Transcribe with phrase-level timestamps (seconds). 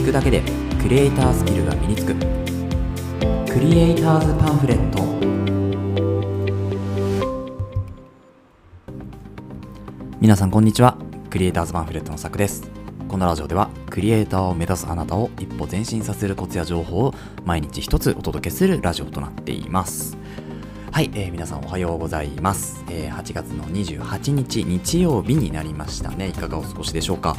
[0.00, 0.42] 聞くだけで
[0.80, 2.14] クリエイタースキルが身につく。
[3.52, 5.04] クリエイターズパンフレット。
[10.18, 10.96] 皆さんこんにちは。
[11.28, 12.70] クリエイターズパンフレットのさくです。
[13.08, 17.14] このラジオではクリエイターを目指すあなたを一歩前進させるコツや情報を
[17.44, 20.16] 毎日一つお届けするラジオとなっています。
[20.92, 26.28] はい、えー、皆さんおはようございます、えー、8月の28日日曜日になりましたね。
[26.28, 27.36] いかがお過ごしでしょうか。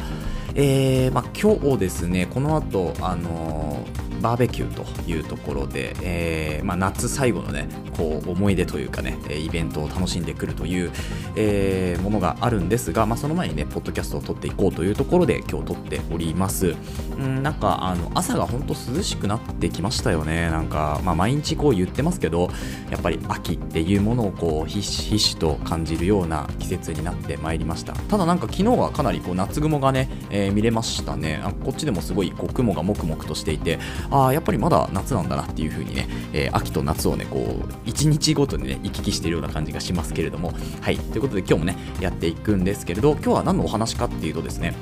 [0.56, 7.68] えー、まあ、今日ですねこの後あのーバーベキューというところで、えーまあ、夏最後のね
[7.98, 10.92] こう思い出というかねイベントを楽しんでくるという、
[11.36, 16.76] えー、ものがあるんですが、まあ、その前にねポッドキャストを撮っていこうというところで今日撮っております。
[17.18, 20.50] んなんかあの朝が本当涼しくなってきましたよね。
[20.50, 22.50] なんか、まあ、毎日こう言ってますけど
[22.90, 27.94] やっぱり秋っていうものをこうひしひしと感じるような季節になってまいりました。
[27.94, 31.42] ただなんか昨日はかなりこう夏雲がね、えー、見れましたね。
[31.44, 33.80] あこっちでもすごいこう雲がもくもくとしていて
[34.12, 40.54] ああやっぱりまだ夏なんだなっていう風にね、えー、秋と夏をねこう1日ごとにね行き来しているような感じがしますけれども。
[40.82, 40.98] はい。
[40.98, 44.76] ということで今日もねやっていくんですけれど今日は何のお話かっていうとですね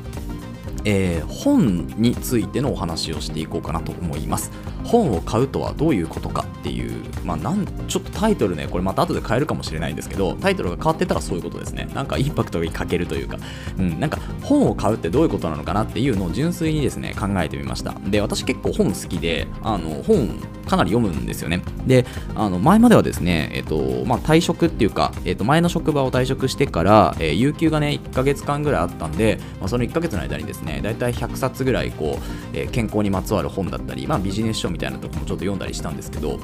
[0.85, 4.51] えー、本についてのお話をしていこうかなと思います。
[4.83, 11.87] 本を買うとはどういうことかっていう、まあ、なんちょっとタイトルねこれまた後で変えるかもしれないんですけどタイトルが変わってたらそういうことですね。
[11.93, 13.37] なんかインパクトが欠けるというか、
[13.77, 17.93] うん、なんか本を買うってどういうことなのかなっていうのを純粋にですね考えてみました。
[18.07, 21.61] で私結構本好きであの本かなり読むんですよね。
[21.85, 22.05] で
[22.35, 36.39] あの前まではですね、えっとまあ、退職っていうか、えっと、前の職場を退職してから、えー、有給がね1ヶ月間ぐらいあったんで、まあ、その1ヶ月の間にですね大体100冊ぐらいこう、えー、健康にまつわる本だったり、まあ、ビジネス書みたいなとこもちょっと読んだりしたんですけど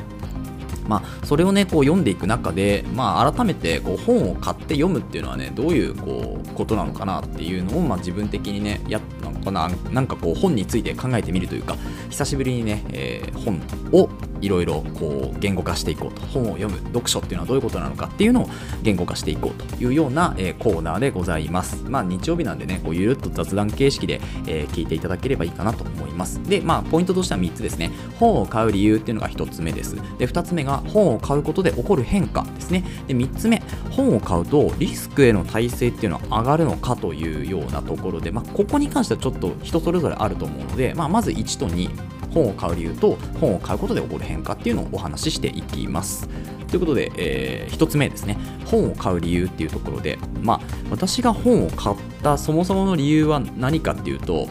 [0.87, 11.75] まあ、それをねこう読んでいく中で、まあ、改めてこう本を買って読むっていうのはねどういうこうことなのかなっていうのを、まあ、自分的にねやなんかななんかこう本について考えてみるというか
[12.09, 14.09] 久しぶりにね、えー、本を
[14.41, 16.25] いろいろこう言語化していこうと。
[16.25, 18.49] 本を読む読書っていうのはどういうことなのかっていうのを
[18.83, 21.83] 言語化していこうというような、えー、コーナーでございます。
[21.87, 26.41] まあ日曜日なんでねこうゆるっと雑談形式で、えー、聞いていただければいいかなと思います。
[26.43, 27.91] でまあポイントとしては3つですね。
[28.19, 29.95] 本を買う理由っていうのが1つ目です。
[30.17, 32.83] で2つ目が本を買うことで起こる変化ですね。
[33.07, 33.61] で3つ目
[33.91, 41.89] 本を買うとリスクへの耐性っていうのは上がるのかというようなところで、まあ、ここに関してはちょっと人それぞれあると思うので、まあ、まず1と2
[42.35, 46.29] 本を買う理由と本を買うことで起こる変化っていうのをお話ししていきます。
[46.67, 50.59] ということで、えー、1つ目ですね本を買う理由っていうところで、まあ、
[50.89, 54.47] 私が本を買ったそもそもの理由は何かっていうと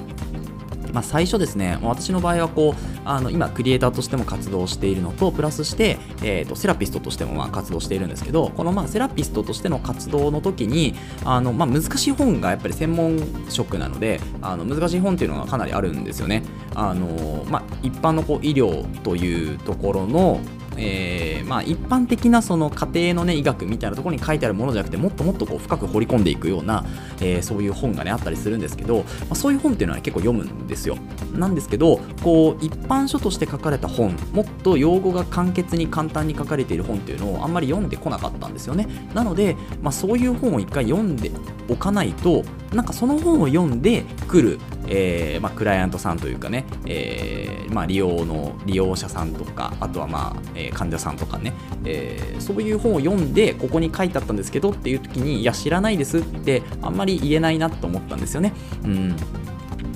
[0.95, 10.95] まあ、最初ですね、私の場合はこうあの今、クリエイターとしても活動しているのと、プラスして、えーと、セラピストとしてもまあ活動しているんですけど、このまあセラピストとしての活動の時に
[11.25, 13.19] あのまあ難しい本がやっぱり専門
[13.49, 16.45] 職なので、あの難しい本っていうのがかなりあるんですよね。
[16.77, 20.41] あのまあ、一般のこう医療というところの
[20.77, 26.85] えー、まあ、一般的なその家庭の、ね、医学みたいなところに書いてあるものじゃなくてもっともっとこう深く掘り込んでいくような、
[27.21, 30.97] えー、そういう本が、ね、あったりするんですけど、まあ、そういう本っていうのは、ね、結構読むんですよ。
[31.33, 38.87] なんですけどこう一般書として書かれた本もっと用語が簡潔に簡単に書かれている本っていうのをあんまり読んでこなかったんですよね。
[39.15, 41.31] なので、まあ、そういう本を一回読んで
[41.69, 44.59] おかないとなんかその本を読んでくる
[44.89, 51.53] えー、まあ、クライアントさんというかね、えー、まあ、利用の利用者さんとかあとは、まあえー、患者さんとかね、
[51.85, 58.53] えそういう本を読んでここに書いてあったんですけどっていう時にいや知らないですってあんまり言えないなと思ったんですよね。
[58.85, 59.17] うん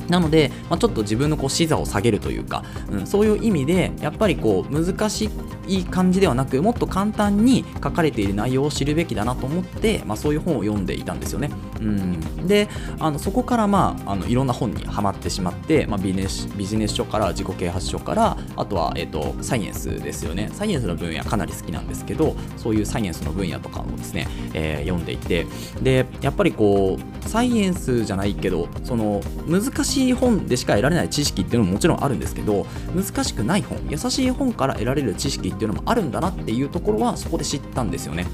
[0.09, 5.31] なので、まあ、ちょっと自分のこう視座を下げるというか、うん、そういう意味でやっぱりこう難し
[5.69, 11.51] い感じではなくもっと簡単に書かれている内容を知るべきだなと思って、まあ、そういう本を読んでいたんですよね。
[11.81, 12.69] うん、で
[12.99, 20.51] あのそこから、まあ、あのいろんな本にはまってしまって、まあ、ビジネスビジネス書から自己啓発書からあとは、えーと、サイエンスですよね。
[20.53, 25.47] サイエンスの分野かなり好きなんですけどそういうサイエンスの分野とかもですね、えー、読んでいて。
[25.83, 38.27] でやっぱりこうサイエンスじゃないけどその難しい本でしか得られない知識っていうのももちろんあるんですけど難しくない本優しい本から得られる知識ってっていうのもあるんだなっていうところはそこで知ったんですよね。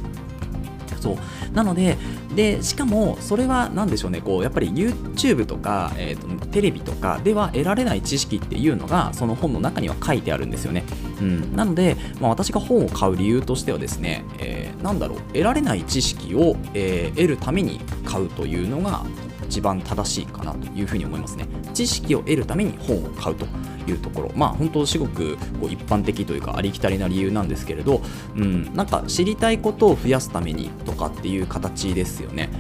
[1.01, 1.17] そう。
[1.53, 1.97] なので
[2.35, 4.21] でしかもそれは何でしょうね。
[4.21, 10.85] こうやっぱり YouTube とか、えーと、テレビとかでは得られない知識っていうのがその本の中には書いてあるんですよね、
[11.21, 15.19] うん、なので、まあ、私が本を買う理由としてはですね、えー、なんだろう。
[15.29, 19.05] 得られない知識を、えー、得るために買うというのが
[19.47, 21.47] 一番正しいかなというふうに思いますね。
[21.73, 23.47] 知識を得るために本を買うと。
[23.91, 24.33] いうところ。
[24.35, 28.03] まあ本当すごくこう一般的というかありきたりな理由なんですけれど、
[28.37, 32.51] うん、なんか知りたいことを増やすためにとかっていう形ですよね、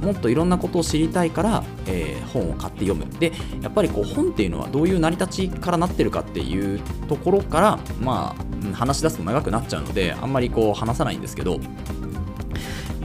[0.00, 3.06] うん、もっといろんなことを知りたいから、えー、本を買って読む。
[3.18, 11.58] でやっぱりこう本っていうのはどういう成り立ちからなってるかっていうところからまあ話し出すと長くなっちゃうのであんまりこう話さないんですけど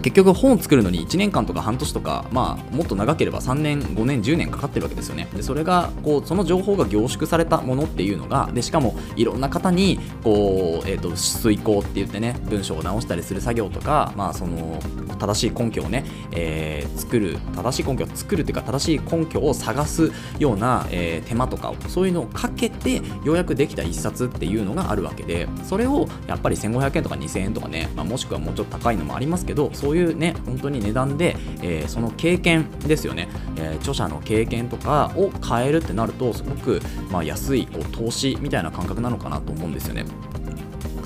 [0.08, 5.28] 結局本を作るのに1年間とか半年とか、まあ、もっと長ければ3年5年10年かかってるわけですよね。
[5.36, 14.80] でそれがこうその情報が凝縮されたものっていうのがでしかもいろんな方にこう、えーと、遂行って言ってね文章を直したりする作業とか、まあ、その
[15.20, 33.28] 正しい根拠をね、えー、作る正しい根拠を作るというか正しい根拠を探すような、えー、手間とかをそういうのをかけてようやくできた一冊っていうのがあるわけでそれをやっぱり1500円とか2000円とかね、まあ、もしくはもうちょっと高いのもありますけどういうね本当に値段で、えー、その経験ですよね、
[33.58, 40.06] えー、著者の経験とかを変えるってなるとすごく、まあ、安いこう投資みたいな感覚なのかなと思うんですよね。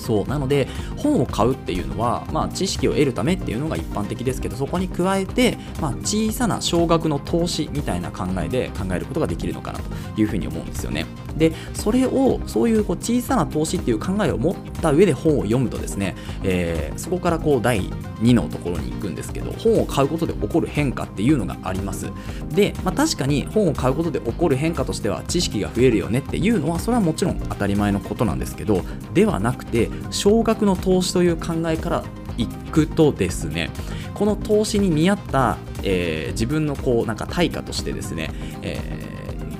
[0.01, 0.27] そう。
[0.27, 0.67] なので
[0.97, 11.05] 本を買うっていうのは、まあ、知識を得るためっていうのが一般的ですけどそこに加えて、まあ、小さな少額の投資みたいな考えで考えることができるのかなというふうに思うんですよね。
[11.37, 17.81] でそれをそういうこう小さな投資っていう考えを持った上で本を読むとですね、えー、そこからこう第
[18.21, 22.11] 2のところに行くんですけど本を買うことで起こる変化っていうのがあります。
[22.49, 28.81] で、まあ、確かに本を買うことで起こる変化としては知識が増えるよねっていうのはそれはもちろん当たり前のことなんですけど
[29.13, 32.03] ではなくて少額の投資という考えから
[32.37, 33.69] いくとですね
[34.13, 38.29] この投資に見合った、えー、自分のこうなんか対価としてですね、
[38.61, 39.10] えー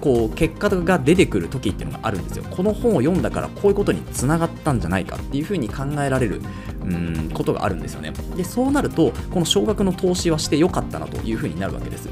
[0.02, 2.44] こう結果が出てくる時っていうのがあるんですよ。
[2.50, 6.42] この本を読んだからこういうことにつながったんじゃないかっていうふうに考えられる
[6.84, 8.12] うんことがあるんですよね。
[8.36, 12.10] でそうなるとこの少額の投資はしてよかったなというふうになるわけです。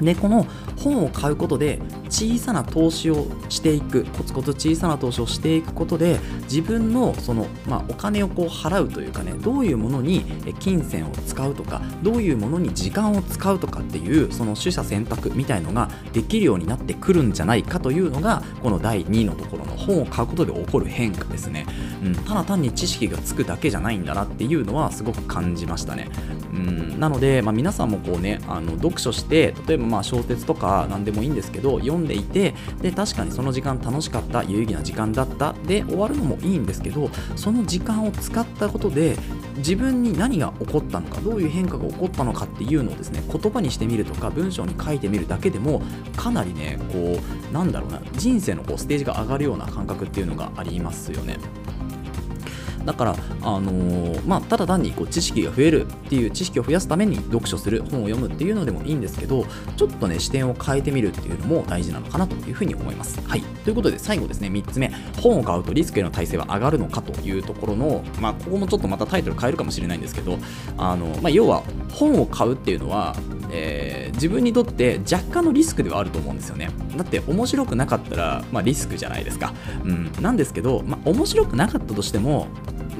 [0.00, 1.80] でこの本を買うことで
[2.10, 10.22] 小さな投資をしていくコツコツ小さな投資をしていくことで自分のその、まあ、お金をこう払うというかねどういうものに
[10.58, 21.66] 金銭を使うとかどういうものに時間を使うとかっていうその取捨選択みたいのができるようになってくるんじゃないかというのがこの第2のところの本を買うことで起こる変化ですね、
[22.02, 26.08] うん、ただ単に知識がつくだけじゃないんだなっていうのはすごく感じましたね、
[26.52, 39.16] うん、なので、まあ、皆さんもこうねあの読書して例えばまあ小説とか何でもいいんですけど読んでいてで確かにその時間楽しかった有意義な時間だったで終わるのもいいんですけどその時間を使ったことで
[39.56, 45.82] 自分に何が起こったのかどういう変化が起こったのかっていうのをですね言葉にしてみるとか文章に書いてみるだけでも
[46.16, 47.18] かなりねこ
[47.50, 51.38] うなんだろうな人生のこうステージが上がるような感覚っていうのがありますよね。
[52.84, 59.44] だから、あのー、まあ、ただ単にこう知識が増えるっていう知識を増やすために読書する本を読むっていうのでもいいんですけど
[59.76, 63.20] ちょっとね視点を変えてみるっていうのも大事なのかなというふうに思います。
[63.26, 64.90] はい、ということで最後ですね3つ目。
[65.20, 70.38] 本を買うとリスクへの耐性は上がるのかというところの、まあ、ここもちょっとまたタイトル変えるかもしれないんですけど
[70.76, 71.62] あの、まあ、要は
[71.92, 73.14] 本を買うっていうのは
[73.52, 76.70] えー、自分にとって若干のリスクではあると思うんですよね。
[76.96, 79.52] だって面白くなかったら、まあ、リスクじゃないですか、
[79.84, 82.48] うん、なんですけど、まあ、面白くなかったとしても、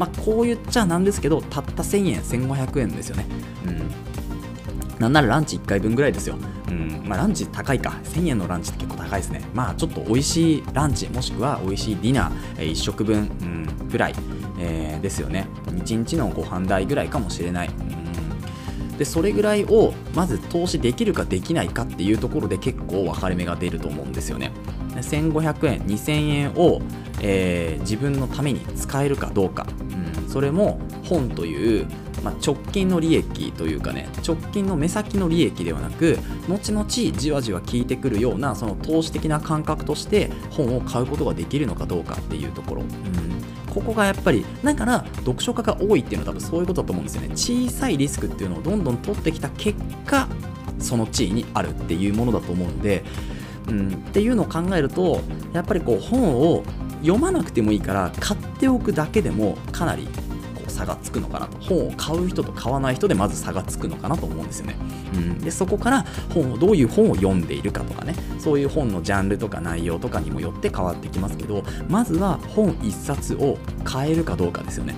[0.00, 3.26] まあ、こう言っちゃなんですけどたった1000円1500円ですよね、
[3.66, 6.36] うん、なんならランチ1回分ぐらいですよ。
[6.68, 7.98] うん、まあランチ高いか。
[8.04, 9.42] 1000円のランチって結構高いですね。
[9.52, 14.14] まあちょっと美味しいランチ、もしくは美味しいディナー、1食分、うん、ぐらい、
[14.58, 15.46] えー、ですよね。
[15.66, 17.70] 1日のご飯代ぐらいかもしれない。
[18.98, 24.52] でそれぐらいをまず投資できるかできないかっていうところで結構分かれ目が出ると思うんですよね
[24.96, 26.82] 1500円2000円を、
[27.22, 29.66] えー、自分のために使えるかどうか、
[30.30, 31.86] それも本という
[32.22, 36.18] まあ、直近の利益というかね直近の目先の利益ではなく
[36.48, 42.90] 後々じわじわ効いてくるようなその投資的な感覚として本を買うことができるのかどうかっていうところ、うん、
[43.72, 47.28] ここがやっぱりだから読書家が多いっていうのは多分そういうことだと思うんですよね。
[47.30, 50.28] 小さいリスクっていうのをどんどん取ってきた結果
[50.78, 53.04] その地位にあるっていうものだと思うので、
[53.68, 55.20] うん、っていうのを考えると
[55.52, 56.64] やっぱりこう本を
[57.00, 60.08] 読まなくてもいいから買っておくだけでもかなり
[60.70, 61.58] 差がつくのかなと。
[61.58, 64.76] 本を買う人と買わない人でまず差がつくのかなと思うんですよね、
[65.14, 74.94] うん、でそこから本をどういう本を読んでいるかとかねそういう本のジャンルとか内容とかにもよって変わってきますけどまずは本1冊を買えるかどうかですよね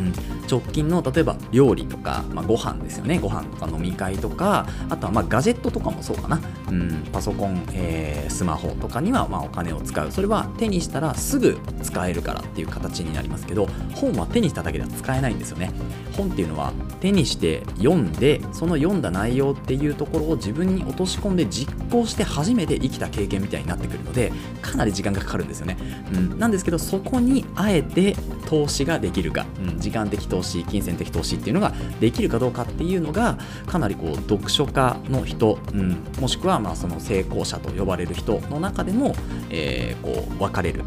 [0.00, 0.12] うん。
[0.48, 3.18] 直近の例えば料理とか、まあ、ご飯ですよね。
[3.18, 6.40] ご飯とか飲み会とかあとはまガジェットとかもそうかな、
[6.70, 10.10] うん、パソコン、えー、スマホとかにはまお金を使う。
[10.10, 15.70] それは手にしたらすぐ使えるからっていう形になりますけど本は手にしただけでは使えないんですよね。
[16.16, 25.78] 本っていうのは手にして読んでその読んだ内容っていうところを自分に落とし込んで実行して初めて生きた経験みたいになってくるのでかなり時間がかかるんですよね、
[26.12, 28.14] うん、なんですけどそこにあえて
[28.46, 39.14] 投資ができるか、うん、時間的投資金銭的投資っていうのができるかどうかっていうのがかなりこう読書家の人、うん、もしくはまあその成功者と呼ばれる人の中でも、
[39.50, 40.84] えー、こう分かれる、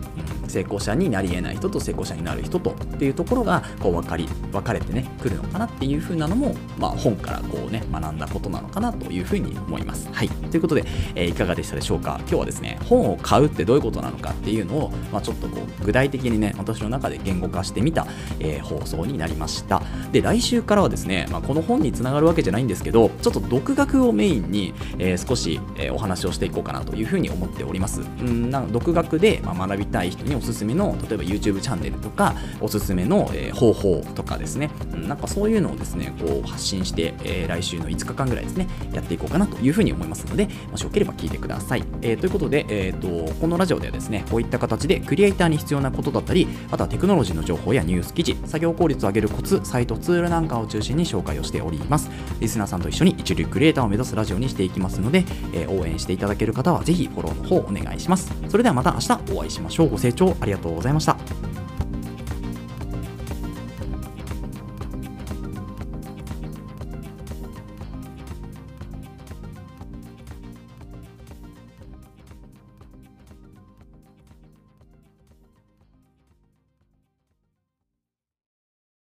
[0.54, 10.08] 成功者になり得ない人と成功者になる人とっていうところがこう分かり分かれてねくるのかなっていう風なのも、まあ、本からこうね学んだことなのかなというふうに思います。
[10.12, 10.30] はい。
[10.30, 12.18] ということで、えー、いかがでしたでしょうか？
[12.22, 18.06] 今日はですね本を買うってどういうことなのかっていうのを、まあ、ちょっとこう具体的にね私の中で言語化してみた、
[18.40, 19.82] えー、放送になりました。
[20.12, 28.02] で来週からはですね、まあ、この本につながるわけじゃないんですけどちょっと独学をメインに、えー、少し、えお話をしていこうかなというふうに思っております。
[28.02, 34.70] うんな独学で、まあ、学びたい人におすすめの例えば YouTube チャンネルとかおすすめの、え方法とかですね。
[34.94, 52.10] うんなんかそういうのをですねこう発信して、え来週の5日間ぐらいですねやっていこうかなというふうに思いますのでもしよければ聞いてください、えー、ということで、えーと、このラジオではですねこういった形でクリエイターに必要なことだったりあとはテクノロジーの情報やニュース記事作業効率を上げるコツサイトツールなんかを中心に紹介をしております。
[52.40, 58.32] リスナーさんと一緒に一流クリエイターを目指すラジオにしていきますので、え、応援していただける方はぜひフォローの方お願いします。
[58.50, 59.90] それではまた明日お会いしましょう。
[59.90, 61.43] ご清ありがとうございました。